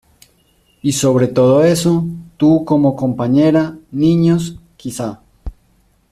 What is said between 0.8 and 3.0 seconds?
Y sobre todo eso, tú como